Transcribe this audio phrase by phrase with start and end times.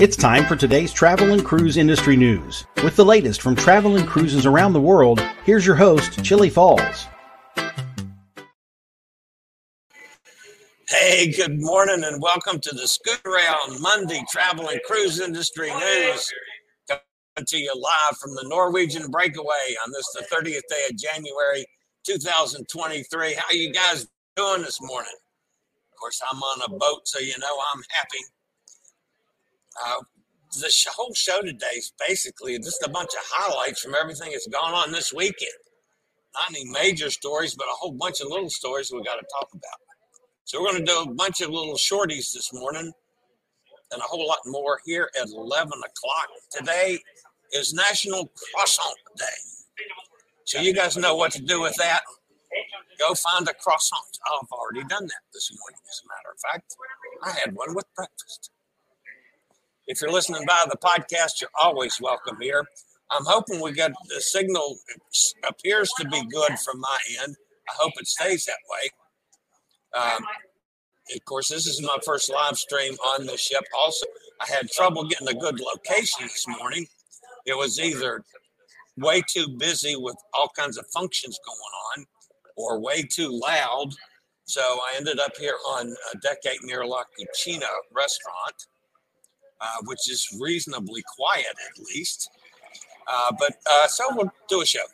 [0.00, 2.64] It's time for today's travel and cruise industry news.
[2.82, 7.06] With the latest from travel and cruises around the world, here's your host, Chillie Falls.
[10.88, 16.32] Hey, good morning and welcome to the Scootaround Monday Travel and Cruise Industry News.
[16.88, 21.66] Coming to you live from the Norwegian Breakaway on this, the 30th day of January
[22.06, 23.34] 2023.
[23.34, 25.12] How you guys doing this morning?
[25.92, 28.20] Of course, I'm on a boat, so you know I'm happy.
[29.84, 30.00] Uh,
[30.58, 34.74] the whole show today is basically just a bunch of highlights from everything that's gone
[34.74, 35.50] on this weekend.
[36.34, 39.48] Not any major stories, but a whole bunch of little stories we got to talk
[39.52, 39.80] about.
[40.44, 42.92] So we're going to do a bunch of little shorties this morning
[43.92, 46.28] and a whole lot more here at 11 o'clock.
[46.50, 46.98] Today
[47.52, 49.24] is National Croissant Day.
[50.44, 52.02] So you guys know what to do with that.
[52.98, 54.18] Go find a croissant.
[54.26, 56.76] I've already done that this morning, as a matter of fact.
[57.22, 58.50] I had one with breakfast.
[59.90, 62.64] If you're listening by the podcast, you're always welcome here.
[63.10, 64.76] I'm hoping we got the signal
[65.48, 67.34] appears to be good from my end.
[67.68, 70.00] I hope it stays that way.
[70.00, 70.24] Um,
[71.12, 73.64] of course, this is my first live stream on the ship.
[73.76, 74.06] Also,
[74.40, 76.86] I had trouble getting a good location this morning.
[77.44, 78.22] It was either
[78.96, 81.58] way too busy with all kinds of functions going
[81.98, 82.06] on
[82.56, 83.88] or way too loud.
[84.44, 88.54] So I ended up here on deck eight near La Cucina restaurant,
[89.60, 92.30] uh, which is reasonably quiet at least.
[93.06, 94.84] Uh, but uh, so we'll do a show.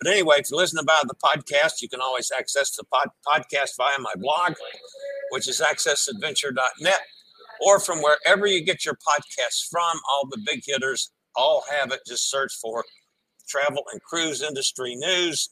[0.00, 3.76] But anyway, if you're listening about the podcast, you can always access the pod- podcast
[3.76, 4.54] via my blog,
[5.30, 7.00] which is accessadventure.net,
[7.60, 9.98] or from wherever you get your podcasts from.
[10.10, 12.00] All the big hitters all have it.
[12.06, 12.84] Just search for
[13.48, 15.50] travel and cruise industry news,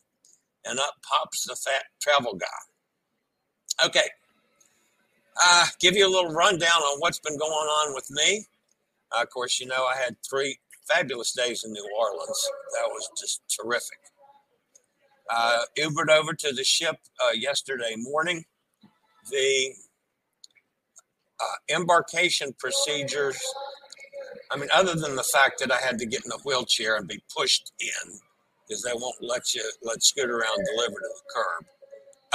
[0.65, 3.87] and up pops the fat travel guy.
[3.87, 4.09] Okay.
[5.43, 8.47] Uh, give you a little rundown on what's been going on with me.
[9.13, 10.59] Uh, of course, you know, I had three
[10.89, 12.49] fabulous days in New Orleans.
[12.75, 13.99] That was just terrific.
[15.31, 18.45] Uh, Ubered over to the ship uh, yesterday morning.
[19.31, 19.73] The
[21.41, 23.41] uh, embarkation procedures,
[24.53, 27.09] I mean, other than the fact that I had to get in a wheelchair and
[27.09, 28.19] be pushed in
[28.67, 31.67] because they won't let you let Scootaround deliver to the curb.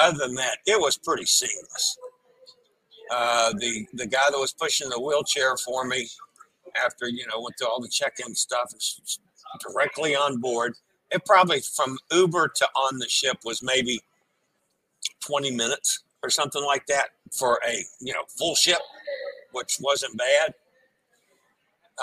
[0.02, 1.98] Other than that, it was pretty seamless.
[3.10, 6.08] Uh, the the guy that was pushing the wheelchair for me
[6.84, 8.74] after you know went through all the check-in stuff
[9.60, 10.76] directly on board
[11.12, 14.02] it probably from Uber to on the ship was maybe
[15.26, 18.80] 20 minutes or something like that for a you know full ship,
[19.52, 20.54] which wasn't bad.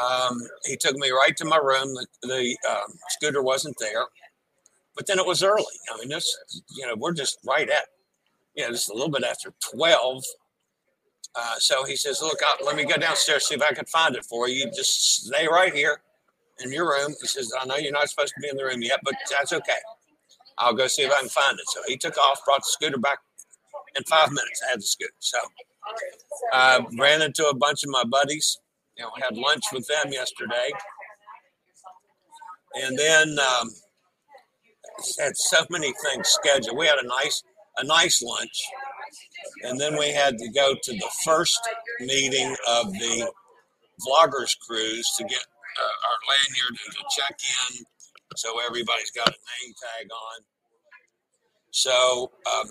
[0.01, 1.95] Um, he took me right to my room.
[1.95, 4.05] The, the um, scooter wasn't there,
[4.95, 5.65] but then it was early.
[5.93, 6.37] I mean, this
[6.77, 7.87] you know we're just right at
[8.55, 10.25] you know just a little bit after 12.
[11.35, 14.17] Uh, so he says, "Look, I'll, let me go downstairs see if I can find
[14.17, 14.67] it for you.
[14.75, 16.01] Just stay right here."
[16.61, 17.15] in your room.
[17.21, 19.53] He says, I know you're not supposed to be in the room yet, but that's
[19.53, 19.79] okay.
[20.59, 21.69] I'll go see if I can find it.
[21.69, 23.19] So he took off, brought the scooter back
[23.97, 24.61] in five minutes.
[24.67, 25.13] I had the scooter.
[25.21, 25.39] So
[26.53, 28.59] I uh, ran into a bunch of my buddies.
[28.97, 30.71] You know, had lunch with them yesterday.
[32.75, 33.71] And then um,
[35.19, 36.77] had so many things scheduled.
[36.77, 37.43] We had a nice
[37.79, 38.61] a nice lunch.
[39.65, 41.61] And then we had to go to the first
[42.01, 43.33] meeting of the
[44.07, 45.39] vloggers cruise to get
[45.79, 47.39] uh, our lanyard and to check
[47.73, 47.85] in
[48.37, 50.43] so everybody's got a name tag on.
[51.71, 52.69] So um,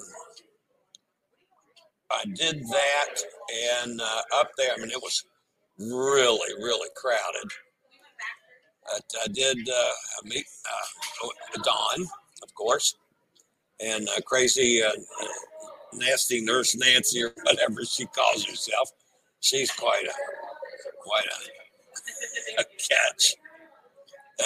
[2.11, 3.15] I did that,
[3.81, 5.25] and uh, up there, I mean, it was
[5.77, 7.51] really, really crowded.
[8.85, 9.93] But I did uh,
[10.23, 11.27] meet uh,
[11.63, 12.07] Dawn,
[12.43, 12.95] of course,
[13.81, 14.91] and uh, crazy, uh,
[15.93, 18.91] nasty nurse Nancy or whatever she calls herself.
[19.39, 20.13] She's quite a
[21.01, 23.35] quite a, a catch.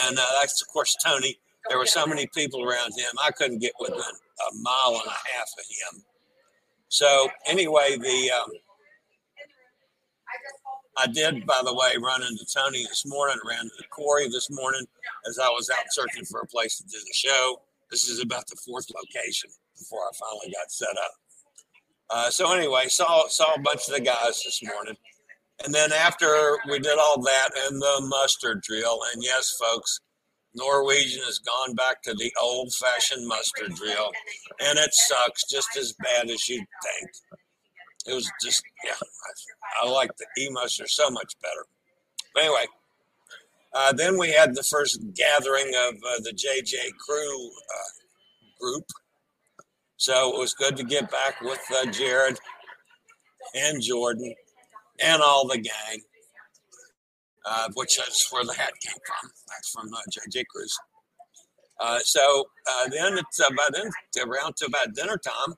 [0.08, 1.38] And uh, that's of course Tony.
[1.70, 5.10] There were so many people around him, I couldn't get within a mile and a
[5.10, 6.04] half of him.
[6.90, 8.50] So anyway, the um,
[10.98, 14.86] I did, by the way, run into Tony this morning, ran into Corey this morning
[15.28, 17.62] as I was out searching for a place to do the show.
[17.90, 21.21] This is about the fourth location before I finally got set up.
[22.12, 24.98] Uh, so anyway, saw saw a bunch of the guys this morning,
[25.64, 30.00] and then after we did all that and the muster drill, and yes, folks,
[30.54, 34.12] Norwegian has gone back to the old-fashioned muster drill,
[34.60, 37.12] and it sucks just as bad as you'd think.
[38.08, 38.94] It was just yeah,
[39.84, 41.66] I, I like the e mustard so much better.
[42.34, 42.66] But anyway,
[43.74, 47.92] uh, then we had the first gathering of uh, the JJ Crew uh,
[48.60, 48.86] group.
[50.02, 52.40] So it was good to get back with uh, Jared
[53.54, 54.34] and Jordan
[55.00, 56.00] and all the gang,
[57.46, 59.30] uh, which is where the hat came from.
[59.48, 60.80] That's from JJ uh, Cruise.
[62.04, 62.46] so
[62.90, 63.92] then it's about then
[64.28, 65.54] around to about dinner time.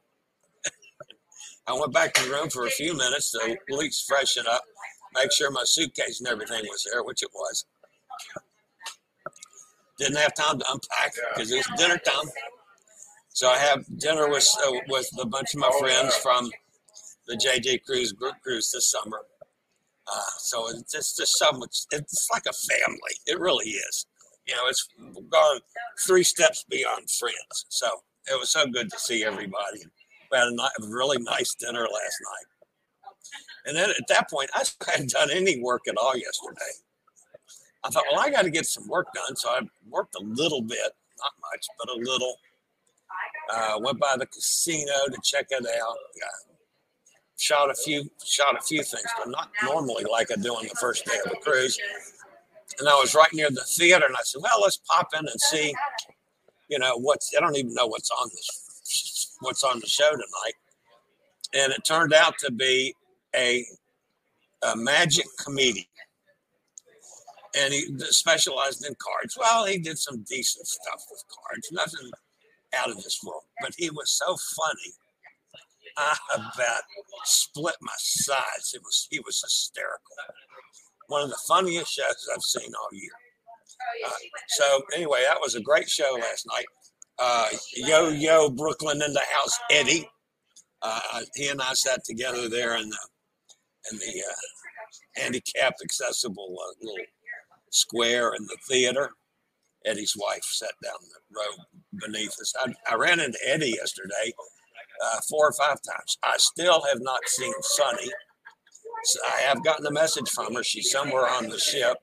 [1.67, 4.63] I went back to the room for a few minutes to at least freshen up,
[5.13, 7.63] make sure my suitcase and everything was there, which it was.
[9.99, 12.25] Didn't have time to unpack because it was dinner time.
[13.33, 16.51] So I have dinner with uh, with a bunch of my friends from
[17.27, 19.21] the JJ Cruise group cruise this summer.
[20.07, 21.85] Uh, so it's just, so much.
[21.91, 23.13] It's like a family.
[23.25, 24.05] It really is.
[24.45, 24.87] You know, it's
[25.29, 25.61] gone
[26.05, 27.65] three steps beyond friends.
[27.69, 27.87] So
[28.27, 29.85] it was so good to see everybody.
[30.31, 32.47] We had a, a really nice dinner last night.
[33.65, 36.73] And then at that point, I hadn't done any work at all yesterday.
[37.85, 39.35] I thought, well, I got to get some work done.
[39.37, 42.35] So I worked a little bit, not much, but a little.
[43.51, 45.95] Uh, went by the casino to check it out.
[45.95, 46.53] Uh,
[47.37, 50.75] shot a few, shot a few things, but not normally like I do on the
[50.79, 51.77] first day of a cruise.
[52.79, 55.41] And I was right near the theater, and I said, "Well, let's pop in and
[55.41, 55.73] see,
[56.69, 57.31] you know, what's.
[57.37, 60.53] I don't even know what's on this, what's on the show tonight."
[61.53, 62.95] And it turned out to be
[63.35, 63.63] a,
[64.63, 65.85] a magic comedian
[67.55, 69.37] and he specialized in cards.
[69.39, 72.11] Well, he did some decent stuff with cards, nothing
[72.77, 74.93] out of this world, but he was so funny.
[75.97, 76.81] I about
[77.25, 78.73] split my sides.
[78.73, 80.15] It was he was hysterical.
[81.07, 83.11] One of the funniest shows I've seen all year.
[84.05, 84.09] Uh,
[84.49, 86.65] so anyway, that was a great show last night.
[87.19, 90.09] Uh, yo yo Brooklyn in the house, Eddie.
[90.81, 92.97] Uh, he and I sat together there in the
[93.91, 97.05] in the uh, handicap accessible uh, little
[97.69, 99.11] square in the theater.
[99.85, 101.65] Eddie's wife sat down the row
[102.05, 102.53] beneath us.
[102.63, 104.33] I, I ran into Eddie yesterday
[105.03, 106.17] uh, four or five times.
[106.23, 108.11] I still have not seen Sunny.
[109.05, 110.63] So I have gotten a message from her.
[110.63, 111.97] She's somewhere on the ship.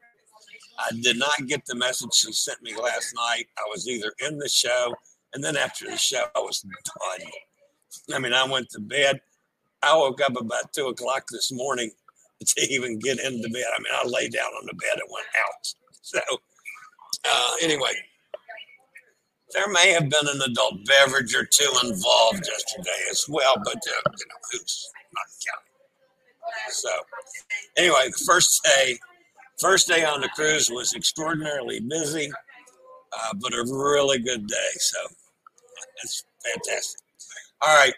[0.78, 3.46] I did not get the message she sent me last night.
[3.58, 4.94] I was either in the show,
[5.34, 7.28] and then after the show, I was done.
[8.14, 9.20] I mean, I went to bed.
[9.82, 11.90] I woke up about two o'clock this morning
[12.46, 13.64] to even get into bed.
[13.76, 15.74] I mean, I lay down on the bed and went out.
[16.02, 16.20] So,
[17.28, 17.92] uh, anyway,
[19.52, 24.10] there may have been an adult beverage or two involved yesterday as well, but uh,
[24.18, 26.70] you know, who's not counting?
[26.70, 26.90] So,
[27.76, 28.98] anyway, the first day,
[29.58, 32.30] first day on the cruise was extraordinarily busy,
[33.12, 34.70] uh, but a really good day.
[34.78, 34.98] So,
[36.02, 37.00] it's fantastic.
[37.62, 37.94] All right,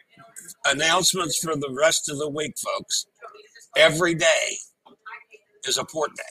[0.67, 3.07] announcements for the rest of the week, folks
[3.77, 4.59] every day
[5.67, 6.23] is a port day,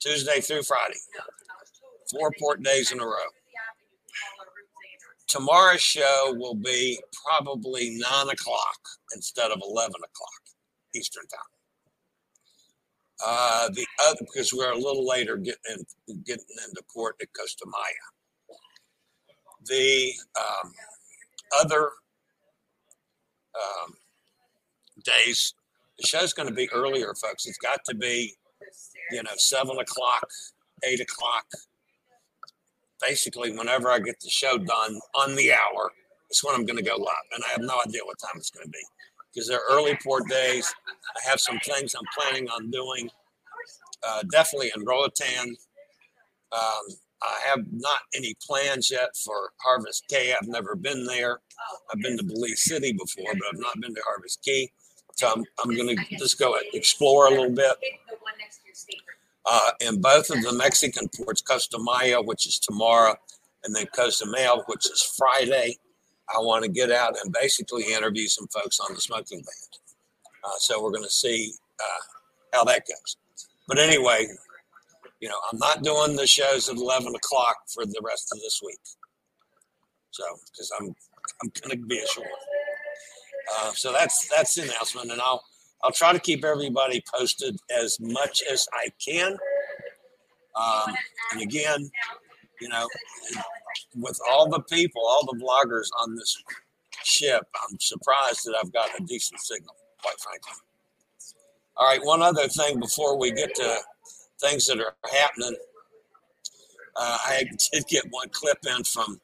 [0.00, 0.98] Tuesday through Friday,
[2.12, 3.30] four port days in a row.
[5.28, 8.78] Tomorrow's show will be probably nine o'clock
[9.14, 10.42] instead of 11 o'clock
[10.94, 11.40] Eastern time.
[13.24, 17.64] Uh, the other, because we're a little later getting, in, getting into port at Costa
[17.66, 18.48] Maya.
[19.64, 20.72] The um,
[21.60, 21.90] other
[23.54, 23.94] um,
[25.04, 25.54] days
[25.98, 27.46] the show's going to be earlier, folks.
[27.46, 28.34] It's got to be,
[29.10, 30.26] you know, seven o'clock,
[30.84, 31.44] eight o'clock.
[33.06, 35.90] Basically, whenever I get the show done on the hour,
[36.30, 37.28] it's when I'm going to go live.
[37.34, 38.82] And I have no idea what time it's going to be
[39.32, 40.72] because they're early port days.
[41.16, 43.10] I have some things I'm planning on doing.
[44.06, 45.56] Uh, definitely in Roatan.
[46.52, 50.34] Um, I have not any plans yet for Harvest Caye.
[50.40, 51.40] I've never been there.
[51.92, 54.70] I've been to Belize City before, but I've not been to Harvest Caye.
[55.14, 57.72] So I'm, I'm going to just go explore a little bit.
[59.44, 63.16] Uh, in both of the Mexican ports, Costa Maya, which is tomorrow,
[63.64, 65.76] and then Costa Cozumel, which is Friday,
[66.34, 69.80] I want to get out and basically interview some folks on the smoking ban.
[70.44, 73.16] Uh, so we're going to see uh, how that goes.
[73.66, 74.26] But anyway,
[75.20, 78.60] you know, I'm not doing the shows at 11 o'clock for the rest of this
[78.64, 78.78] week.
[80.10, 80.94] So, because I'm
[81.42, 82.24] I'm going to be ashore.
[83.54, 85.42] Uh, so that's that's the announcement, and I'll
[85.82, 89.36] I'll try to keep everybody posted as much as I can.
[90.54, 90.94] Um,
[91.32, 91.90] and again,
[92.60, 92.86] you know,
[93.96, 96.40] with all the people, all the bloggers on this
[97.02, 100.54] ship, I'm surprised that I've got a decent signal, quite frankly.
[101.76, 103.78] All right, one other thing before we get to
[104.42, 105.56] things that are happening.
[106.96, 109.20] Uh, I did get one clip in from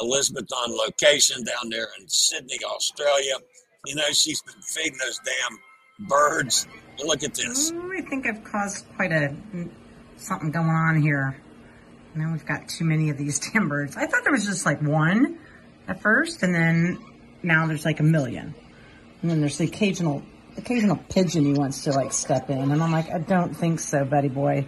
[0.00, 3.34] Elizabeth on location down there in Sydney, Australia.
[3.86, 5.58] You know, she's been feeding those damn
[5.98, 6.66] birds.
[7.04, 7.72] Look at this.
[7.72, 9.70] I think I've caused quite a mm,
[10.16, 11.40] something going on here.
[12.14, 13.96] Now we've got too many of these damn birds.
[13.96, 15.38] I thought there was just like one
[15.88, 16.98] at first, and then
[17.42, 18.54] now there's like a million.
[19.22, 20.22] And then there's the occasional
[20.56, 24.04] occasional pigeon he wants to like step in, and I'm like, I don't think so,
[24.04, 24.66] buddy boy.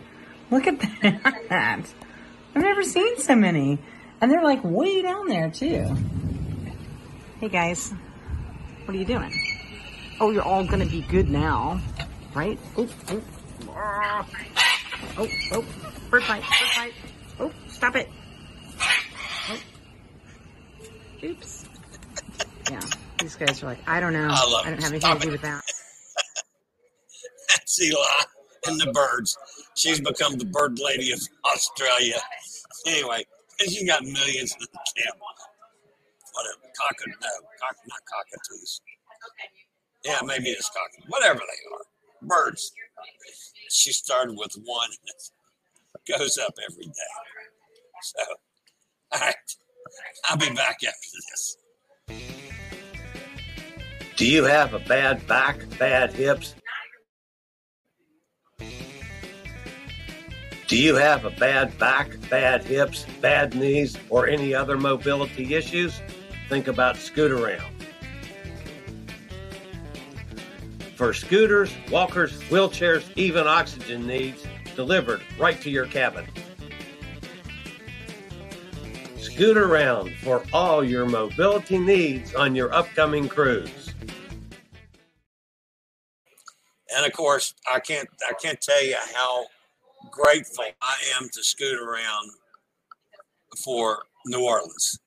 [0.50, 0.78] Look at
[1.49, 1.94] that.
[2.54, 3.78] I've never seen so many,
[4.20, 5.97] and they're like way down there too.
[7.40, 7.92] Hey guys,
[8.85, 9.57] what are you doing?
[10.20, 11.80] Oh, you're all gonna be good now,
[12.34, 12.58] right?
[12.76, 13.22] Oh, oh,
[15.18, 15.64] oh, oh,
[16.10, 16.92] bird fight, bird fight.
[17.38, 18.08] Oh, stop it.
[18.80, 19.60] Oh.
[21.25, 21.64] Oops.
[22.70, 22.80] Yeah,
[23.20, 24.28] these guys are like, I don't know.
[24.28, 25.62] I, I don't have anything to do with that.
[27.48, 27.96] That's Eli
[28.66, 29.37] and the birds.
[29.75, 32.20] She's become the bird lady of Australia.
[32.87, 33.25] Anyway,
[33.60, 35.16] and she got millions in the camp.
[36.32, 36.72] Whatever.
[36.76, 37.28] Cockatoo, no,
[37.60, 38.80] cock, not cockatoos.
[40.08, 41.06] Yeah, maybe it's cockatoo.
[41.08, 41.84] Whatever they are.
[42.22, 42.72] Birds.
[43.68, 46.92] She started with one and it goes up every day.
[48.02, 48.22] So,
[49.12, 49.34] all right.
[50.24, 51.56] I'll be back after this.
[54.16, 56.54] Do you have a bad back, bad hips?
[60.68, 66.00] Do you have a bad back, bad hips, bad knees, or any other mobility issues?
[66.48, 67.77] Think about Scootaround.
[70.98, 76.26] For scooters, walkers, wheelchairs, even oxygen needs, delivered right to your cabin.
[79.14, 83.94] Scootaround for all your mobility needs on your upcoming cruise.
[86.96, 89.44] And of course, I can't I can't tell you how
[90.10, 92.26] grateful I am to Scootaround
[93.62, 94.98] for New Orleans.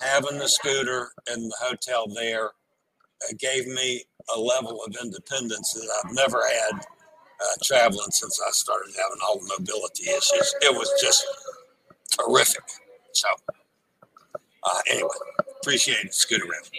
[0.00, 4.04] Having the scooter and the hotel there uh, gave me
[4.36, 9.38] a level of independence that I've never had uh, traveling since I started having all
[9.38, 10.54] the mobility issues.
[10.62, 11.26] It was just
[12.18, 12.64] terrific.
[13.12, 13.28] So,
[14.64, 15.08] uh, anyway,
[15.60, 16.70] appreciate it, Scootaround.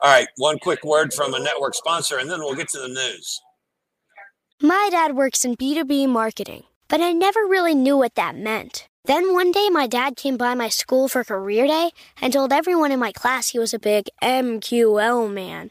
[0.00, 2.88] All right, one quick word from a network sponsor, and then we'll get to the
[2.88, 3.40] news.
[4.60, 8.86] My dad works in B2B marketing but I never really knew what that meant.
[9.06, 12.92] Then one day, my dad came by my school for career day and told everyone
[12.92, 15.70] in my class he was a big MQL man.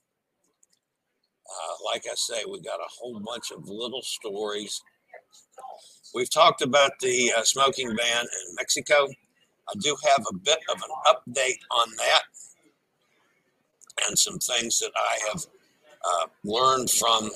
[1.51, 4.81] Uh, like I say, we got a whole bunch of little stories.
[6.13, 9.07] We've talked about the uh, smoking ban in Mexico.
[9.69, 12.23] I do have a bit of an update on that
[14.07, 15.45] and some things that I have
[16.03, 17.29] uh, learned from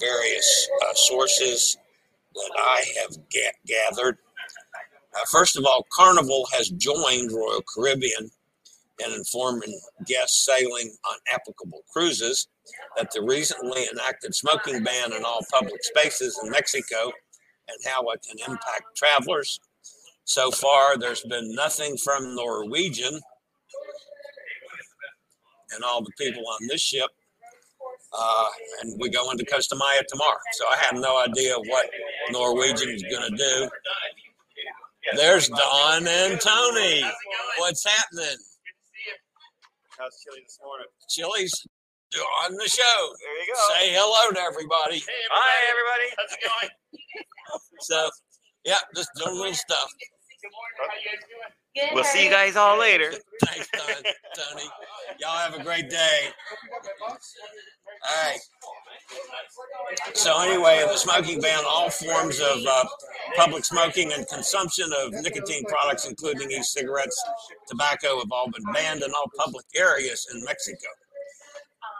[0.00, 1.76] various uh, sources
[2.34, 4.18] that I have ga- gathered.
[5.14, 8.30] Uh, first of all, Carnival has joined Royal Caribbean
[9.04, 12.48] and informing guests sailing on applicable cruises
[12.96, 17.12] that the recently enacted smoking ban in all public spaces in Mexico
[17.68, 19.60] and how it can impact travelers.
[20.24, 23.20] So far, there's been nothing from Norwegian
[25.74, 27.10] and all the people on this ship.
[28.12, 28.46] Uh,
[28.82, 30.38] and we go into Costa Maya tomorrow.
[30.52, 31.88] So I have no idea what
[32.30, 33.68] Norwegian is going to do.
[35.16, 37.02] There's Don and Tony.
[37.58, 38.36] What's happening?
[39.98, 40.86] How's Chillie this morning?
[41.08, 41.66] Chillie's
[42.20, 42.98] on the show.
[43.20, 43.60] There you go.
[43.74, 44.96] Say hello to everybody.
[44.96, 46.08] Hey, Hi, everybody.
[46.18, 46.70] How's it going?
[47.80, 48.10] So,
[48.64, 49.88] yeah, just doing little stuff.
[50.42, 51.94] Good morning.
[51.94, 53.12] We'll see you guys all later.
[53.44, 53.68] Thanks,
[54.36, 54.64] Tony.
[55.18, 56.28] Y'all have a great day.
[57.00, 58.38] All right.
[60.14, 62.84] So anyway, the smoking ban, all forms of uh,
[63.36, 67.22] public smoking and consumption of nicotine products, including e-cigarettes,
[67.68, 70.88] tobacco, have all been banned in all public areas in Mexico.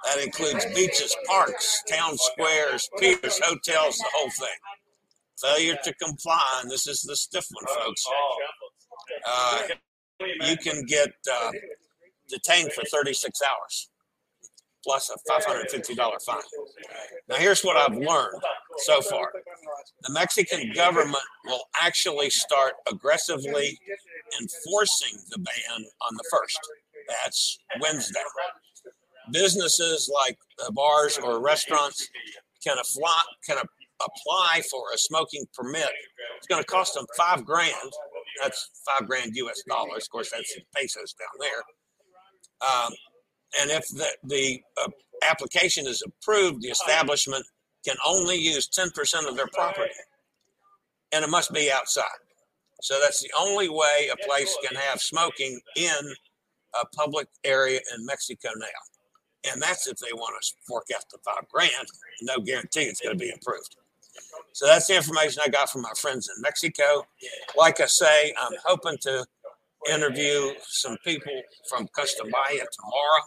[0.04, 4.48] That includes beaches, parks, town squares, piers, hotels, the whole thing.
[5.40, 8.04] Failure to comply, and this is the stiff one, folks.
[9.26, 9.62] Uh,
[10.20, 11.50] you can get uh,
[12.28, 13.88] detained for 36 hours
[14.84, 16.36] plus a $550 fine.
[17.28, 18.42] Now, here's what I've learned
[18.78, 19.30] so far
[20.02, 23.78] the Mexican government will actually start aggressively
[24.40, 26.58] enforcing the ban on the first.
[27.08, 28.20] That's Wednesday.
[29.30, 30.36] Businesses like
[30.72, 32.08] bars or restaurants
[32.64, 35.90] can apply, can apply for a smoking permit.
[36.38, 37.92] It's going to cost them five grand.
[38.42, 40.04] That's five grand US dollars.
[40.04, 42.68] Of course, that's in pesos down there.
[42.68, 42.92] Um,
[43.60, 44.88] and if the, the uh,
[45.28, 47.44] application is approved, the establishment
[47.86, 49.90] can only use 10% of their property.
[51.12, 52.04] And it must be outside.
[52.80, 56.14] So that's the only way a place can have smoking in
[56.74, 58.66] a public area in Mexico now.
[59.50, 61.86] And that's if they want to fork out the five grand.
[62.22, 63.76] No guarantee it's going to be approved.
[64.52, 67.06] So that's the information I got from my friends in Mexico.
[67.56, 69.24] Like I say, I'm hoping to
[69.90, 71.32] interview some people
[71.68, 73.22] from Costa Maya tomorrow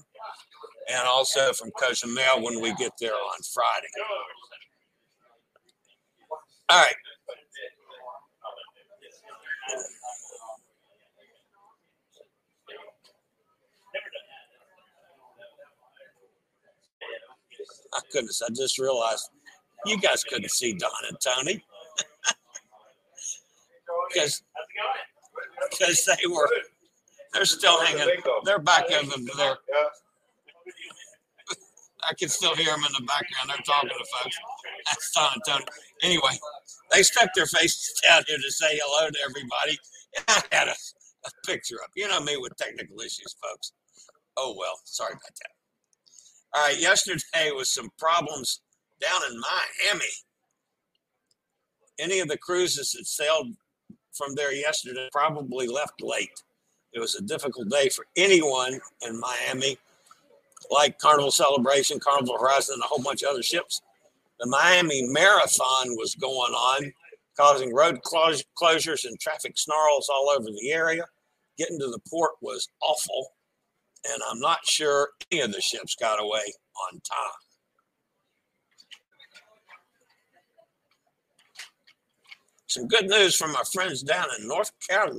[0.90, 3.88] and also from Cozumel when we get there on Friday.
[6.70, 6.96] All right.
[17.96, 19.30] My goodness, I just realized
[19.88, 21.64] you guys couldn't see Don and Tony.
[24.14, 24.44] Because
[25.72, 26.50] because they were
[27.34, 28.08] they're still hanging
[28.46, 29.58] they're back over there
[32.10, 33.50] I can still hear them in the background.
[33.50, 34.38] They're talking to folks.
[34.86, 35.66] That's Don and Tony.
[36.04, 36.38] Anyway,
[36.92, 39.80] they stuck their faces down here to say hello to everybody.
[40.28, 40.76] I had a,
[41.26, 41.92] a picture up.
[41.96, 43.74] You know me with technical issues, folks.
[44.38, 45.55] Oh, well, sorry about that.
[46.56, 48.62] All right, yesterday was some problems
[49.02, 50.06] down in Miami.
[52.00, 53.48] Any of the cruises that sailed
[54.14, 56.32] from there yesterday probably left late.
[56.94, 59.78] It was a difficult day for anyone in Miami
[60.72, 63.82] like Carnival Celebration, Carnival Horizon, and a whole bunch of other ships.
[64.40, 66.94] The Miami Marathon was going on,
[67.38, 71.04] causing road closures and traffic snarls all over the area.
[71.58, 73.34] Getting to the port was awful,
[74.12, 76.54] and I'm not sure any of the ships got away
[76.92, 77.46] on time.
[82.68, 85.16] Some good news from our friends down in North Carolina.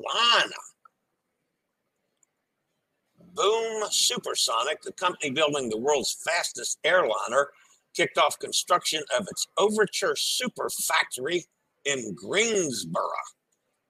[3.35, 7.49] Boom Supersonic, the company building the world's fastest airliner,
[7.95, 11.47] kicked off construction of its Overture Super Factory
[11.85, 13.03] in Greensboro.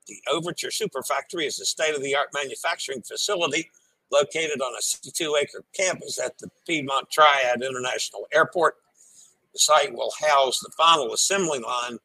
[0.07, 3.69] The Overture Super Factory is a state of the art manufacturing facility
[4.11, 8.75] located on a 62 acre campus at the Piedmont Triad International Airport.
[9.53, 11.99] The site will house the final assembly line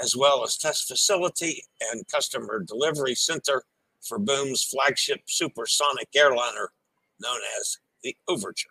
[0.00, 3.64] as well as test facility and customer delivery center
[4.00, 6.70] for Boom's flagship supersonic airliner
[7.20, 8.70] known as the Overture.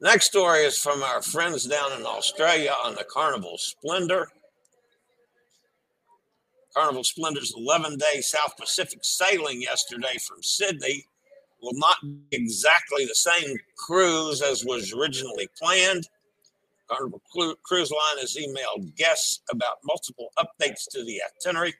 [0.00, 4.28] Next story is from our friends down in Australia on the Carnival Splendor.
[6.74, 11.04] Carnival Splendor's 11 day South Pacific sailing yesterday from Sydney
[11.60, 16.08] will not be exactly the same cruise as was originally planned.
[16.90, 17.22] Carnival
[17.62, 21.74] Cruise Line has emailed guests about multiple updates to the itinerary.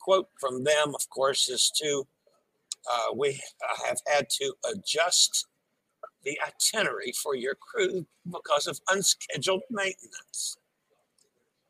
[0.00, 2.06] Quote from them, of course, is to
[2.90, 3.40] uh, we
[3.86, 5.46] have had to adjust
[6.24, 10.56] the itinerary for your crew because of unscheduled maintenance.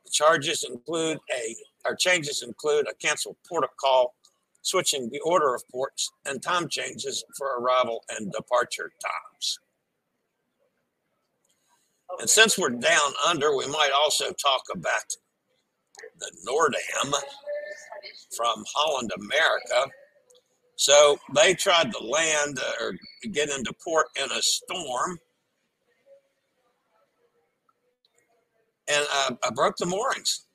[0.05, 4.15] The charges include a, our changes include a canceled port of call,
[4.63, 9.59] switching the order of ports and time changes for arrival and departure times.
[12.21, 15.17] And since we're down under, we might also talk about
[16.19, 17.13] the Noordam
[18.37, 19.93] from Holland America.
[20.77, 22.95] So they tried to land or
[23.33, 25.19] get into port in a storm.
[28.89, 30.47] And uh, I broke the moorings.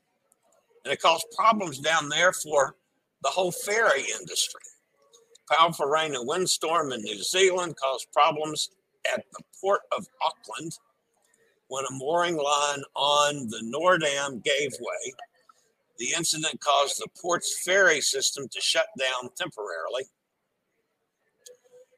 [0.84, 2.76] And it caused problems down there for
[3.24, 4.62] the whole ferry industry.
[5.50, 8.70] Powerful rain and windstorm in New Zealand caused problems
[9.14, 10.78] at the port of Auckland
[11.68, 15.14] when a mooring line on the Noordam gave way.
[15.98, 20.04] The incident caused the port's ferry system to shut down temporarily.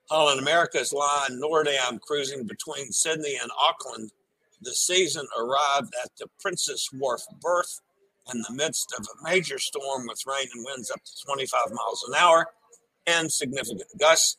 [0.10, 4.12] Holland America's line Noordam cruising between Sydney and Auckland
[4.62, 7.82] this season arrived at the Princess Wharf berth
[8.34, 12.06] in the midst of a major storm with rain and winds up to 25 miles
[12.08, 12.48] an hour
[13.08, 14.38] and significant gusts.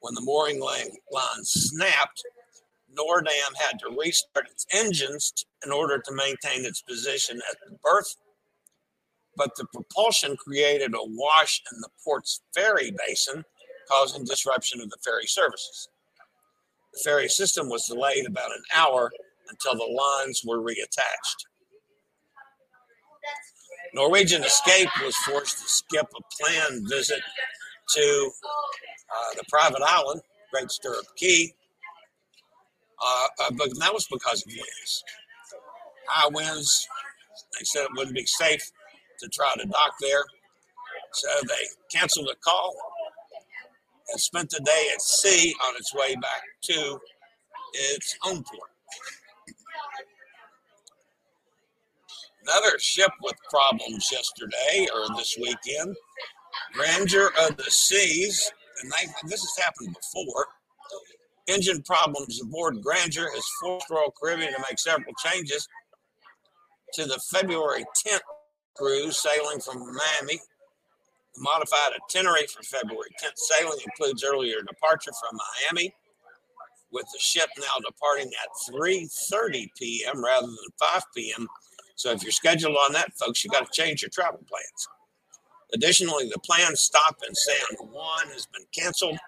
[0.00, 2.22] When the mooring line snapped,
[2.96, 5.32] Noordam had to restart its engines
[5.64, 8.16] in order to maintain its position at the berth.
[9.36, 13.44] But the propulsion created a wash in the port's ferry basin,
[13.88, 15.88] causing disruption of the ferry services.
[16.94, 19.12] The ferry system was delayed about an hour
[19.48, 21.46] until the lines were reattached.
[23.94, 27.20] Norwegian Escape was forced to skip a planned visit
[27.94, 28.30] to
[29.10, 30.20] uh, the private island,
[30.52, 31.54] Great Stirrup Cay,
[33.00, 35.04] uh, uh, but that was because of winds.
[36.08, 36.88] High winds,
[37.58, 38.62] they said it wouldn't be safe
[39.20, 40.24] to try to dock there,
[41.12, 42.74] so they canceled the call
[44.10, 47.00] and spent the day at sea on its way back to
[47.74, 48.70] its home port.
[52.42, 55.94] Another ship with problems yesterday or this weekend.
[56.72, 58.50] Grandeur of the Seas,
[58.82, 60.46] and they, this has happened before.
[61.48, 65.66] Engine problems aboard Grandeur has forced Royal Caribbean to make several changes
[66.94, 68.20] to the February 10th
[68.76, 70.40] cruise sailing from Miami.
[71.34, 75.94] The modified itinerary for February 10th sailing includes earlier departure from Miami,
[76.92, 80.24] with the ship now departing at 3:30 p.m.
[80.24, 81.48] rather than 5 p.m.
[82.00, 84.88] So if you're scheduled on that, folks, you got to change your travel plans.
[85.74, 89.18] Additionally, the planned stop in San Juan has been canceled.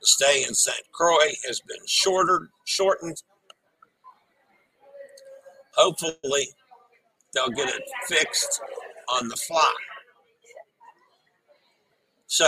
[0.00, 0.82] The stay in St.
[0.90, 3.22] Croix has been shorter, shortened.
[5.76, 6.48] Hopefully,
[7.34, 8.62] they'll get it fixed
[9.14, 9.74] on the fly.
[12.26, 12.46] So,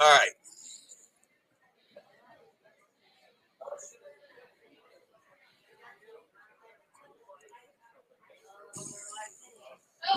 [0.00, 0.30] all right.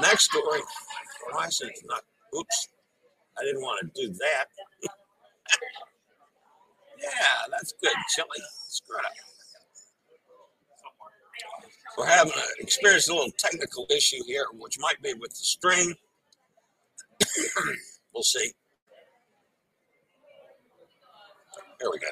[0.01, 0.61] Next story.
[1.31, 2.03] Why is it not?
[2.37, 2.67] Oops.
[3.37, 4.45] I didn't want to do that.
[7.01, 8.27] yeah, that's good, Chillie.
[8.67, 9.05] Screw it.
[9.05, 9.11] Up.
[11.97, 15.95] We're having a, experienced a little technical issue here, which might be with the string.
[18.13, 18.51] we'll see.
[21.79, 22.07] Here we go.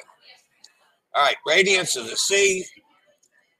[1.14, 2.64] All right, Radiance of the Sea.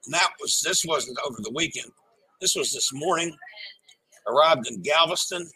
[0.04, 1.92] And that was this wasn't over the weekend.
[2.40, 3.36] This was this morning
[4.28, 5.48] arrived in Galveston.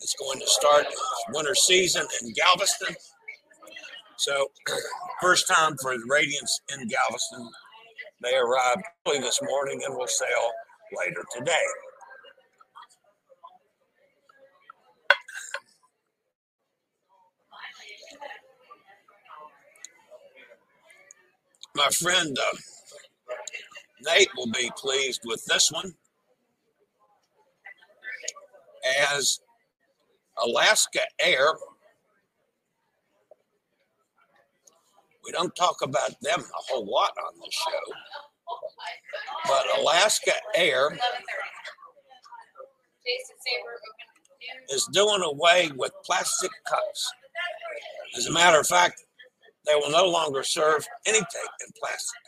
[0.00, 0.86] It's going to start
[1.32, 2.94] winter season in Galveston.
[4.16, 4.50] So,
[5.20, 7.48] first time for the Radiance in Galveston.
[8.22, 10.50] They arrived early this morning and will sail
[10.98, 11.52] later today.
[21.74, 22.56] My friend uh,
[24.02, 25.94] Nate will be pleased with this one
[29.10, 29.40] as
[30.42, 31.54] Alaska Air.
[35.24, 37.94] We don't talk about them a whole lot on this show,
[39.46, 40.98] but Alaska Air
[44.70, 47.12] is doing away with plastic cups.
[48.16, 49.04] As a matter of fact,
[49.64, 51.26] they will no longer serve anything
[51.66, 52.21] in plastic.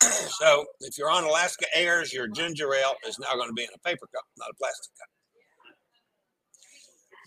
[0.00, 3.68] So if you're on Alaska Airs, your ginger ale is now going to be in
[3.74, 5.08] a paper cup, not a plastic cup.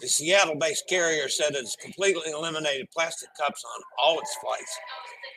[0.01, 4.79] The Seattle based carrier said it has completely eliminated plastic cups on all its flights,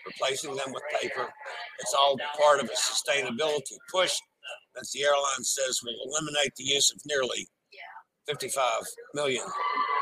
[0.07, 1.29] replacing them with paper.
[1.81, 4.15] It's all part of a sustainability push
[4.75, 7.49] that the airline says will eliminate the use of nearly
[8.29, 8.63] 55
[9.15, 9.45] million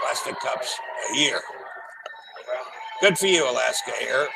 [0.03, 0.75] plastic cups
[1.13, 1.41] a year.
[3.01, 4.29] Good for you, Alaska Air.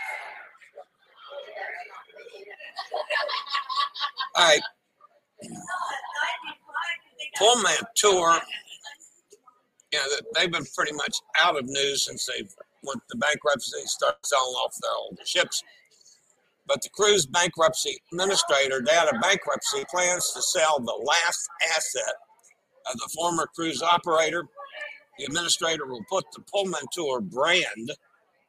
[4.36, 4.60] Right.
[7.38, 8.38] Pullman Tour,
[9.92, 12.44] you know, they've been pretty much out of news since they
[12.82, 15.62] went to bankruptcy, started selling off their old ships.
[16.66, 22.14] But the cruise bankruptcy administrator, of bankruptcy, plans to sell the last asset
[22.90, 24.44] of the former cruise operator.
[25.18, 27.92] The administrator will put the Pullmantur brand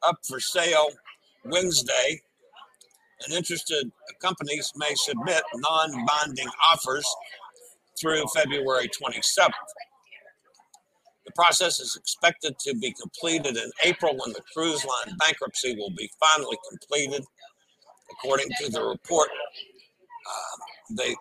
[0.07, 0.87] up for sale
[1.43, 2.21] Wednesday,
[3.23, 7.05] and interested companies may submit non binding offers
[7.99, 9.51] through February 27th.
[11.25, 15.91] The process is expected to be completed in April when the cruise line bankruptcy will
[15.97, 17.25] be finally completed.
[18.11, 20.57] According to the report, uh,
[20.97, 21.15] they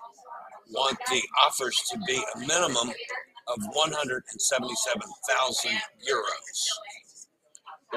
[0.70, 2.90] want the offers to be a minimum
[3.48, 5.70] of 177,000
[6.08, 6.68] euros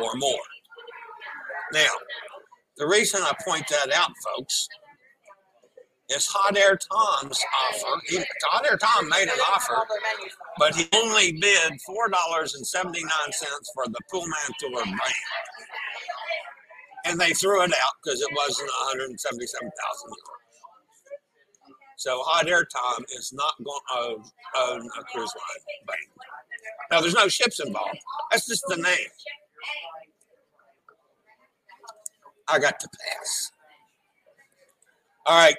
[0.01, 0.39] or more.
[1.73, 1.89] Now,
[2.77, 4.67] the reason I point that out, folks,
[6.09, 8.01] is Hot Air Tom's offer.
[8.07, 8.19] He,
[8.51, 9.83] Hot Air Tom made an offer,
[10.57, 11.87] but he only bid $4.79
[13.73, 14.99] for the Pullman Tour brand.
[17.05, 20.13] And they threw it out because it wasn't 177,000 euros.
[21.97, 25.97] So Hot Air Tom is not going to own a cruise line.
[26.91, 27.99] Now, there's no ships involved.
[28.31, 29.09] That's just the name.
[32.49, 33.51] I got to pass.
[35.25, 35.57] All right.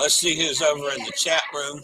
[0.00, 1.80] Let's see who's over in the chat room.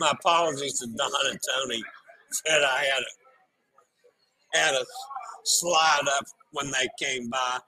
[0.00, 1.82] My apologies to Don and Tony.
[2.30, 4.84] Said I had a had a
[5.44, 7.58] slide up when they came by.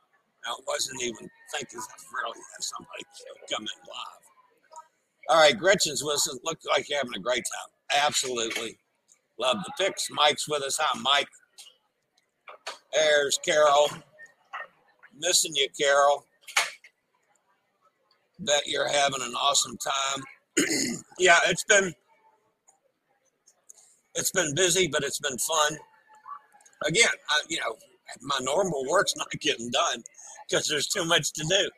[0.44, 3.04] I wasn't even thinking I really had somebody
[3.50, 4.20] come in live.
[5.28, 6.38] All right, Gretchen's with us.
[6.44, 8.04] Looks like you're having a great time.
[8.06, 8.78] Absolutely.
[9.38, 10.08] Love the pics.
[10.10, 10.78] Mike's with us.
[10.80, 11.28] Hi, Mike.
[12.92, 13.90] There's Carol
[15.20, 16.24] missing you, Carol.
[18.38, 20.24] Bet you're having an awesome time.
[21.18, 21.92] yeah, it's been
[24.14, 25.78] it's been busy, but it's been fun.
[26.86, 27.76] Again, I, you know,
[28.22, 30.02] my normal work's not getting done
[30.48, 31.70] because there's too much to do.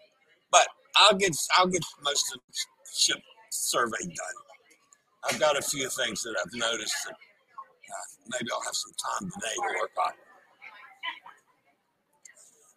[0.51, 2.55] But I'll get I'll get most of the
[2.95, 3.19] ship
[3.51, 4.39] survey done.
[5.29, 9.31] I've got a few things that I've noticed that uh, maybe I'll have some time
[9.31, 10.13] today to work on.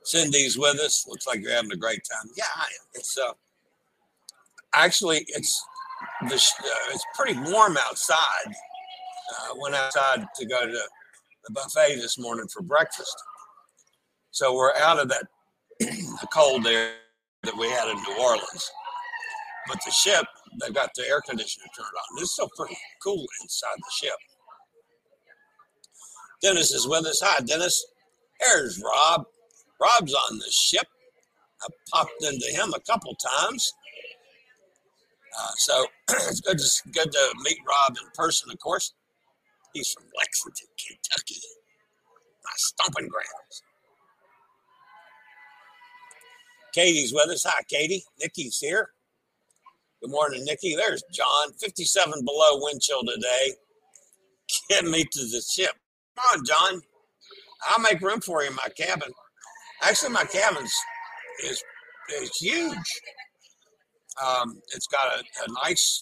[0.06, 1.06] Cindy's with us.
[1.08, 2.32] Looks like you're having a great time.
[2.38, 2.88] Yeah, I am.
[2.94, 3.34] It's uh,
[4.74, 5.64] actually it's
[6.22, 8.48] the, uh, it's pretty warm outside.
[8.48, 10.72] Uh, went outside to go to
[11.48, 13.16] the buffet this morning for breakfast.
[14.32, 15.28] So we're out of that
[16.34, 16.92] cold air
[17.44, 18.72] that we had in New Orleans.
[19.68, 20.26] But the ship,
[20.62, 22.22] they've got the air conditioner turned on.
[22.22, 24.18] It's still pretty cool inside the ship.
[26.42, 27.22] Dennis is with us.
[27.24, 27.84] Hi, Dennis.
[28.40, 29.26] There's Rob.
[29.80, 30.88] Rob's on the ship.
[31.62, 33.74] I popped into him a couple times.
[35.38, 38.94] Uh, so it's good to, good to meet Rob in person, of course.
[39.74, 41.42] He's from Lexington, Kentucky,
[42.44, 43.64] my stomping grounds.
[46.74, 47.46] Katie's with us.
[47.46, 48.04] Hi, Katie.
[48.20, 48.90] Nikki's here.
[50.02, 50.76] Good morning, Nikki.
[50.76, 51.54] There's John.
[51.54, 53.54] 57 below wind chill today.
[54.70, 55.72] Get me to the ship.
[56.18, 56.82] Come on, John.
[57.70, 59.12] I'll make room for you in my cabin.
[59.84, 60.74] Actually, my cabin's
[61.44, 61.64] is
[62.22, 62.92] is huge.
[64.24, 66.02] Um, it's got a, a nice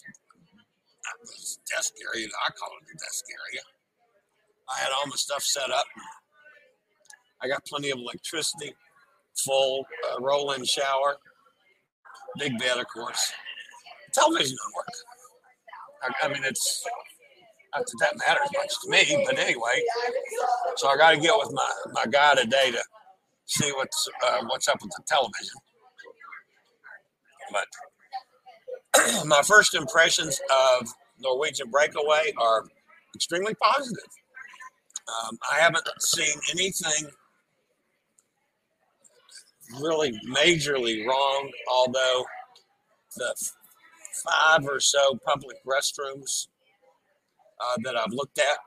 [1.70, 2.28] desk area.
[2.46, 3.62] I call it the desk area.
[4.70, 5.86] I had all my stuff set up.
[7.42, 8.74] I got plenty of electricity,
[9.44, 11.16] full uh, roll-in shower,
[12.38, 13.32] big bed, of course.
[14.12, 14.88] Television don't work.
[16.22, 16.84] I, I mean, it's
[17.74, 19.82] not that that matters much to me, but anyway.
[20.76, 22.82] So I got to get with my my guy today to
[23.46, 25.54] see what's uh, what's up with the television.
[27.52, 30.40] But my first impressions
[30.78, 30.88] of
[31.20, 32.64] Norwegian Breakaway are
[33.14, 34.04] extremely positive.
[35.06, 37.10] Um, I haven't seen anything
[39.80, 42.24] really majorly wrong, although
[43.16, 43.34] the
[44.24, 46.48] five or so public restrooms
[47.60, 48.58] uh, that I've looked at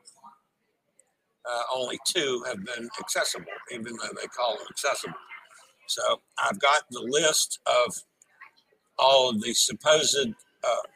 [1.49, 5.17] uh, only two have been accessible, even though they call them accessible.
[5.87, 7.93] So I've got the list of
[8.99, 10.33] all of the supposed
[10.63, 10.87] uh,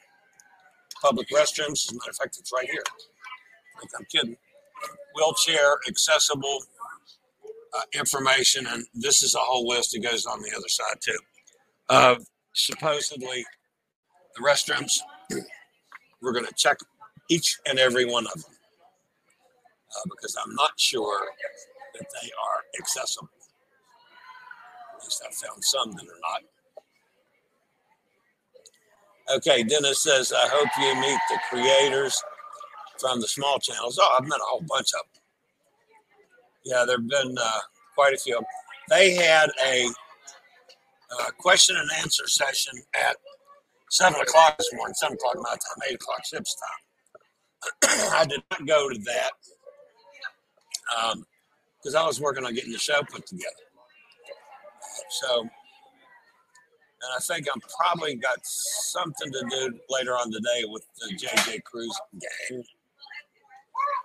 [1.02, 1.86] public restrooms.
[1.86, 2.84] As a matter of fact, it's right here.
[3.78, 4.38] I think I'm kidding.
[5.16, 6.60] Wheelchair accessible
[7.78, 11.18] uh, information, and this is a whole list that goes on the other side too.
[11.90, 13.46] Of supposedly
[14.36, 15.00] the restrooms.
[16.22, 16.78] We're going to check
[17.30, 18.54] each and every one of them
[19.96, 21.28] uh, because I'm not sure
[21.94, 23.30] that they are accessible.
[24.96, 26.42] At least I've found some that are not.
[29.38, 32.22] Okay, Dennis says, I hope you meet the creators
[33.00, 33.98] from the small channels.
[34.02, 35.22] Oh, I've met a whole bunch of them.
[36.66, 37.60] Yeah, there have been uh,
[37.96, 38.40] quite a few.
[38.90, 39.88] They had a
[41.20, 43.16] uh, question and answer session at
[43.90, 48.10] 7 o'clock this morning, 7 o'clock my time, 8 o'clock ship's time.
[48.14, 49.32] I did not go to that
[51.78, 53.52] because um, I was working on getting the show put together.
[55.10, 55.50] So, and
[57.16, 62.00] I think I'm probably got something to do later on today with the JJ Cruise
[62.20, 62.64] gang.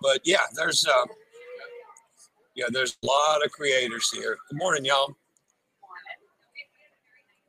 [0.03, 1.07] But yeah, there's uh,
[2.55, 4.37] yeah, there's a lot of creators here.
[4.51, 5.17] Good morning, y'all.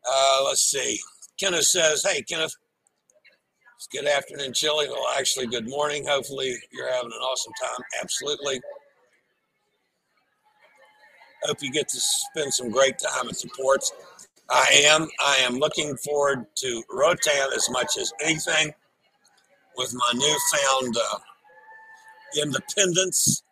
[0.10, 1.00] Uh, let's see.
[1.40, 2.56] Kenneth says, "Hey, Kenneth,
[3.92, 4.88] good afternoon, Chillie.
[4.90, 6.06] Well, actually, good morning.
[6.06, 7.86] Hopefully, you're having an awesome time.
[8.02, 8.62] Absolutely.
[11.44, 13.92] Hope you get to spend some great time at the ports.
[14.50, 15.08] I am.
[15.20, 18.74] I am looking forward to Roatan as much as anything
[19.76, 21.20] with my newfound uh,
[22.42, 23.44] independence.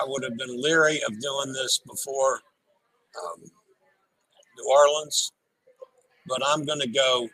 [0.00, 2.40] I would have been leery of doing this before
[3.22, 3.42] um,
[4.56, 5.32] New Orleans,
[6.26, 7.28] but I'm going to go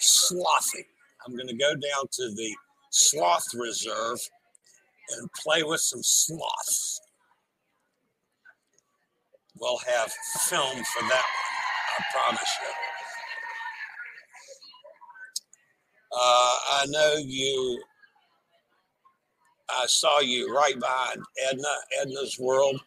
[0.00, 0.84] slothing.
[1.26, 2.56] I'm going to go down to the
[2.90, 4.18] sloth reserve
[5.10, 7.00] and play with some sloths.
[9.60, 10.12] We'll have
[10.48, 12.68] film for that one, I promise you.
[16.12, 17.82] Uh, I know you,
[19.70, 21.68] I saw you right behind Edna,
[22.00, 22.80] Edna's World,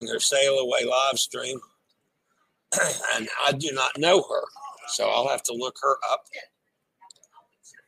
[0.00, 1.58] in their Sail Away live stream,
[3.16, 4.42] and I do not know her,
[4.88, 6.24] so I'll have to look her up.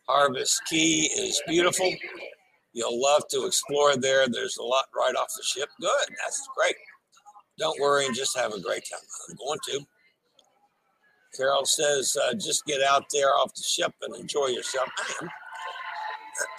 [0.09, 1.93] Harvest Caye is beautiful.
[2.73, 4.29] You'll love to explore there.
[4.29, 5.69] There's a lot right off the ship.
[5.81, 6.09] Good.
[6.25, 6.77] That's great.
[7.59, 9.01] Don't worry and just have a great time.
[9.29, 9.81] I'm going to.
[11.37, 14.89] Carol says, uh, just get out there off the ship and enjoy yourself.
[14.99, 15.31] I am.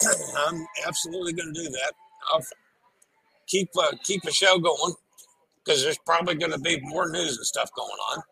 [0.36, 1.92] I'm absolutely going to do that.
[2.32, 2.44] I'll
[3.46, 4.94] keep uh, keep a show going
[5.64, 8.22] because there's probably going to be more news and stuff going on.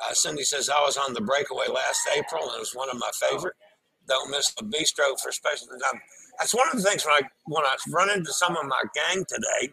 [0.00, 2.98] Uh, Cindy says I was on the breakaway last April and it was one of
[2.98, 3.54] my favorite.
[4.08, 6.00] Don't miss the bistro for special time.
[6.38, 9.24] That's one of the things when I when I run into some of my gang
[9.28, 9.72] today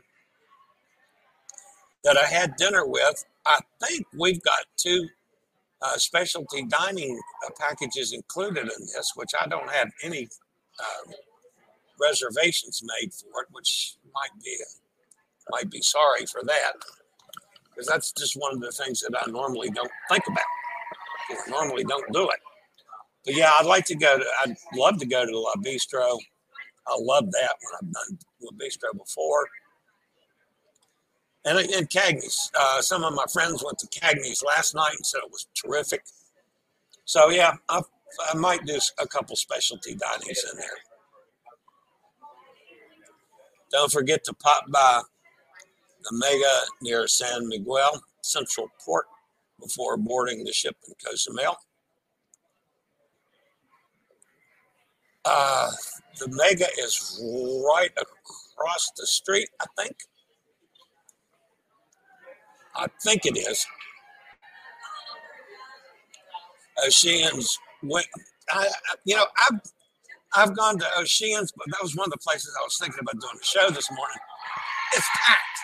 [2.08, 3.26] that I had dinner with.
[3.46, 5.10] I think we've got two
[5.82, 10.30] uh, specialty dining uh, packages included in this, which I don't have any
[10.80, 11.12] uh,
[12.00, 14.58] reservations made for it, which might be
[15.50, 16.74] might be sorry for that
[17.70, 20.44] because that's just one of the things that I normally don't think about.
[21.30, 22.40] I normally don't do it.
[23.26, 24.26] But yeah, I'd like to go to.
[24.46, 26.18] I'd love to go to La Bistro.
[26.88, 29.48] I love that when I've done La Bistro before
[31.48, 32.52] and, and Cagney's.
[32.60, 36.04] Uh, some of my friends went to Cagney's last night and said it was terrific.
[37.06, 37.82] So yeah, I,
[38.32, 40.70] I might do a couple specialty dinings in there.
[43.72, 45.02] Don't forget to pop by
[46.04, 49.06] the Mega near San Miguel Central Port
[49.60, 51.58] before boarding the ship in Cozumel.
[55.26, 55.70] Uh,
[56.20, 57.22] the Mega is
[57.68, 59.96] right across the street, I think.
[62.78, 63.66] I think it is.
[66.86, 68.06] Oceans went.
[68.50, 68.68] I,
[69.06, 69.60] you know, I've
[70.36, 73.20] I've gone to Oceans, but that was one of the places I was thinking about
[73.20, 74.18] doing a show this morning.
[74.94, 75.60] It's packed,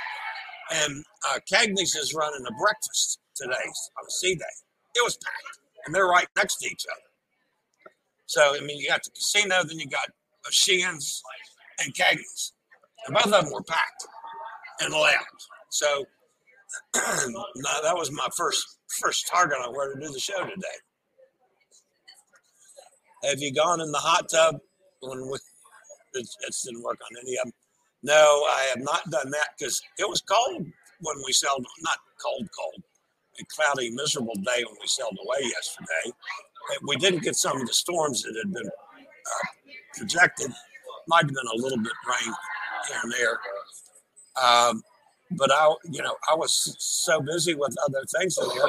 [0.83, 4.55] and uh, Cagney's is running a breakfast today on a sea day.
[4.95, 7.01] It was packed, and they're right next to each other.
[8.25, 10.09] So I mean, you got the casino, then you got
[10.47, 11.21] Oceans
[11.79, 12.53] and Cagney's,
[13.05, 14.05] and both of them were packed
[14.81, 15.13] and loud.
[15.69, 16.05] So
[16.93, 20.77] that was my first first target on where to do the show today.
[23.23, 24.59] Have you gone in the hot tub
[25.01, 25.37] when we?
[26.15, 27.53] It, it didn't work on any of them.
[28.03, 30.65] No, I have not done that because it was cold
[31.01, 31.65] when we sailed.
[31.81, 32.83] Not cold, cold.
[33.39, 36.15] A cloudy, miserable day when we sailed away yesterday.
[36.87, 39.47] We didn't get some of the storms that had been uh,
[39.97, 40.51] projected.
[41.07, 42.33] Might have been a little bit rain
[42.87, 43.39] here and there.
[44.41, 44.83] Um,
[45.37, 48.67] but I, you know, I was so busy with other things in there,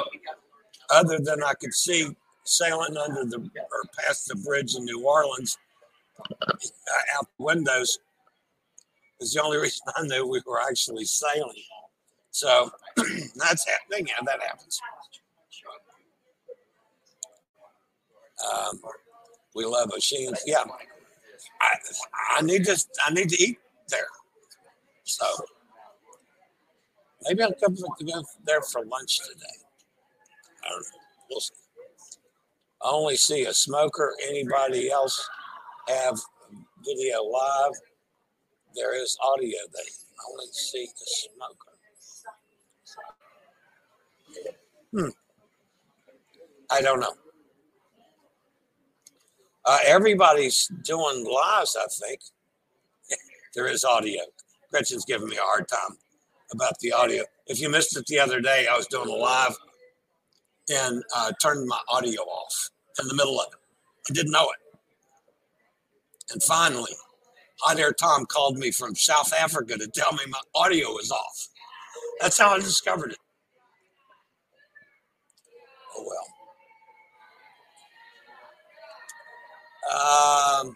[0.91, 5.57] other than I could see sailing under the or past the bridge in New Orleans
[6.31, 7.99] uh, out the windows.
[9.19, 11.63] Is the only reason I knew we were actually sailing.
[12.31, 12.69] So
[13.35, 14.07] that's happening.
[14.07, 14.79] Yeah, that happens.
[18.53, 18.81] Um,
[19.55, 20.41] we love Oceans.
[20.45, 20.63] Yeah,
[21.61, 21.69] I,
[22.37, 22.77] I need to.
[23.05, 23.57] I need to eat
[23.89, 24.07] there.
[25.03, 25.25] So
[27.27, 29.45] Maybe I'll come to go there for lunch today.
[30.63, 30.99] I don't know.
[31.29, 31.53] We'll see.
[32.83, 34.13] I only see a smoker.
[34.27, 35.27] Anybody else
[35.87, 36.19] have
[36.85, 37.71] video live?
[38.75, 39.57] There is audio.
[39.73, 39.91] They
[40.29, 41.71] only see the smoker.
[44.91, 45.09] Hmm.
[46.69, 47.13] I don't know.
[49.65, 52.19] Uh, everybody's doing lives, I think.
[53.55, 54.21] there is audio.
[54.69, 55.97] Gretchen's giving me a hard time
[56.51, 57.23] about the audio.
[57.47, 59.55] If you missed it the other day, I was doing a live
[60.69, 62.69] and uh, turned my audio off
[63.01, 63.59] in the middle of it.
[64.09, 64.57] I didn't know it.
[66.31, 66.91] And finally,
[67.61, 71.47] Hot Air Tom called me from South Africa to tell me my audio was off.
[72.19, 73.17] That's how I discovered it.
[75.95, 76.25] Oh well.
[80.65, 80.75] Um,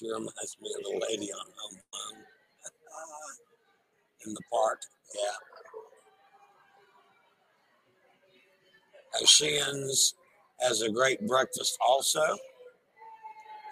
[0.00, 2.24] she reminds me of the lady on Home Alone
[4.26, 4.80] in the park.
[5.14, 5.36] Yeah.
[9.26, 10.14] Sheehan's
[10.60, 12.22] has a great breakfast also,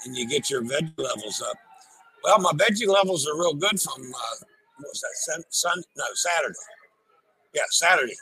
[0.05, 1.57] and you get your veg levels up.
[2.25, 4.37] Well, my veggie levels are real good from uh,
[4.79, 5.83] what was that sun?
[5.97, 6.55] No, Saturday.
[7.55, 8.17] Yeah, Saturday.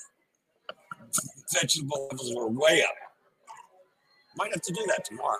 [1.52, 2.94] Vegetable levels were way up.
[4.36, 5.38] Might have to do that tomorrow.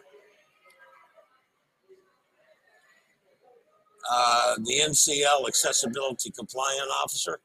[4.10, 7.40] Uh, the NCL accessibility compliant officer.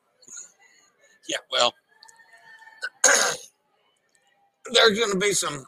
[1.27, 1.73] Yeah, well,
[4.73, 5.65] there's going to be some,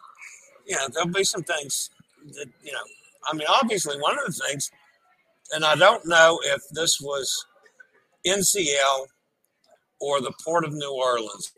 [0.68, 1.90] yeah, there'll be some things
[2.36, 2.84] that, you know,
[3.30, 4.70] I mean, obviously, one of the things,
[5.52, 7.46] and I don't know if this was
[8.28, 9.08] NCL
[10.00, 11.54] or the Port of New Orleans,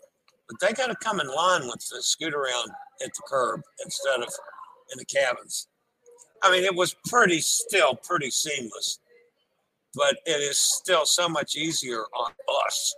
[0.48, 2.70] but they got to come in line with the Scootaround
[3.04, 4.30] at the curb instead of
[4.92, 5.68] in the cabins.
[6.44, 9.00] I mean, it was pretty, still pretty seamless,
[9.96, 12.32] but it is still so much easier on
[12.68, 12.96] us.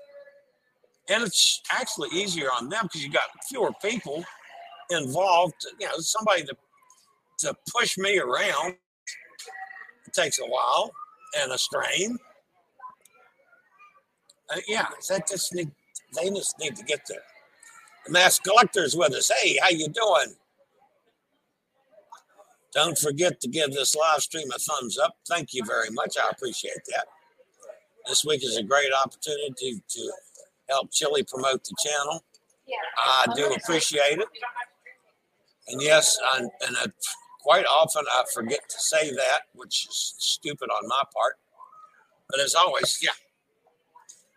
[1.09, 4.25] And it's actually easier on them because you got fewer people
[4.89, 5.53] involved.
[5.79, 6.55] You know, somebody to,
[7.39, 8.75] to push me around
[10.07, 10.91] it takes a while
[11.41, 12.17] and a strain.
[14.49, 15.69] Uh, yeah, that just need
[16.15, 17.23] they just need to get there.
[18.05, 19.29] The mass collector's with us.
[19.41, 20.35] Hey, how you doing?
[22.77, 25.15] Don't forget to give this live stream a thumbs up.
[25.27, 26.15] Thank you very much.
[26.15, 27.05] I appreciate that.
[28.05, 30.11] This week is a great opportunity to
[30.69, 32.23] help Chillie promote the channel.
[33.03, 34.27] I do appreciate it.
[35.69, 36.85] And yes, I, and I,
[37.41, 41.33] quite often I forget to say that, which is stupid on my part.
[42.29, 43.09] But as always, yeah,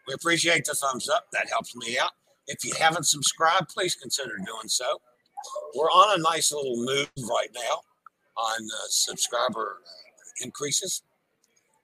[0.09, 1.27] we appreciate the thumbs up.
[1.35, 2.13] That helps me out.
[2.47, 5.03] If you haven't subscribed, please consider doing so.
[5.77, 7.83] We're on a nice little move right now
[8.41, 9.79] on uh, subscriber
[10.43, 11.03] increases.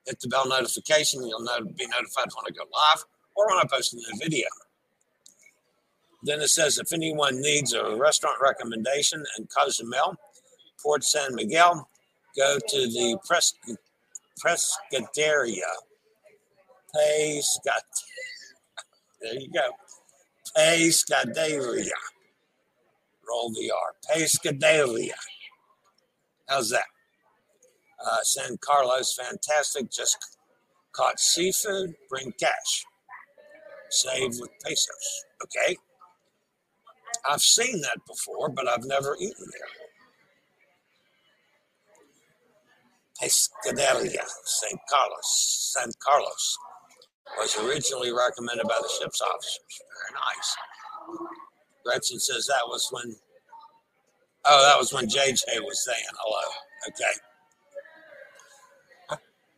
[0.06, 1.26] Hit the bell notification.
[1.26, 1.44] You'll
[1.76, 3.04] be notified when I go live
[3.34, 4.46] or when I post a new video.
[6.22, 10.16] Then it says if anyone needs a restaurant recommendation in Cozumel,
[10.82, 11.88] Port San Miguel,
[12.36, 13.54] go to the Pres-
[14.44, 15.62] Pescaderia.
[19.20, 19.68] There you go.
[20.56, 21.90] Pescaderia.
[23.28, 23.94] Roll the R.
[24.16, 25.14] Pescaderia.
[26.48, 26.84] How's that?
[28.04, 29.90] Uh, San Carlos, fantastic.
[29.90, 30.16] Just
[30.92, 31.94] caught seafood.
[32.08, 32.84] Bring cash.
[33.90, 35.24] Save with pesos.
[35.42, 35.76] Okay.
[37.28, 39.68] I've seen that before, but I've never eaten there.
[43.20, 46.58] Pescaderia, San Carlos, San Carlos,
[47.38, 49.60] was originally recommended by the ship's officers.
[49.80, 50.56] Very nice.
[51.84, 53.16] Gretchen says that was when,
[54.48, 56.40] oh, that was when JJ was saying hello.
[56.88, 57.20] Okay.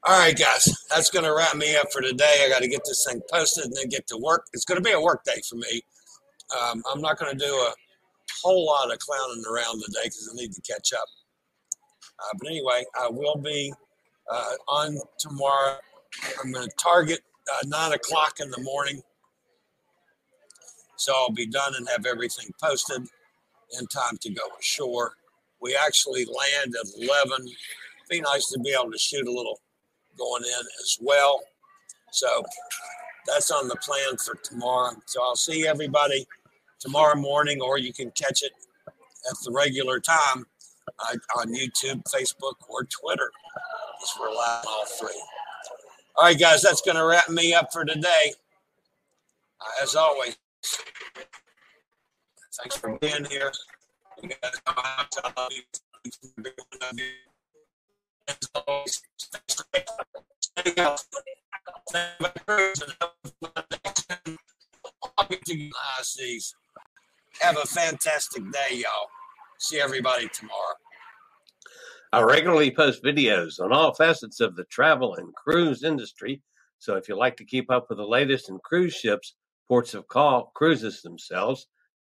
[0.05, 2.45] All right, guys, that's going to wrap me up for today.
[2.45, 4.47] I got to get this thing posted and then get to work.
[4.53, 5.83] It's going to be a work day for me.
[6.59, 7.73] Um, I'm not going to do a
[8.43, 11.05] whole lot of clowning around today because I need to catch up.
[12.21, 13.73] Uh, but anyway, I will be
[14.31, 15.77] uh, on tomorrow.
[16.43, 17.21] I'm going to target
[17.53, 19.03] uh, nine o'clock in the morning.
[20.97, 23.09] So I'll be done and have everything posted
[23.79, 25.13] in time to go ashore.
[25.61, 27.49] We actually land at 11.
[28.09, 29.61] Be nice to be able to shoot a little
[30.17, 31.41] going in as well.
[32.11, 32.45] So
[33.27, 34.97] that's on the plan for tomorrow.
[35.07, 36.27] So I'll see everybody
[36.79, 38.53] tomorrow morning, or you can catch it
[39.31, 40.47] at the regular time
[40.99, 43.31] uh, on YouTube, Facebook, or Twitter.
[43.99, 45.23] Because we're live all three.
[46.17, 48.33] All right, guys, that's going to wrap me up for today.
[49.61, 50.37] Uh, as always,
[52.59, 53.53] thanks for being here.
[67.41, 69.09] Have a fantastic day, y'all.
[69.59, 70.75] See everybody tomorrow.
[72.13, 76.43] I regularly post videos on all facets of the travel and cruise industry.
[76.79, 79.35] So if you like to keep up with the latest in cruise ships,
[79.69, 81.67] ports of call, cruises themselves,